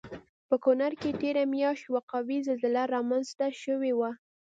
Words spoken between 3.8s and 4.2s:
وه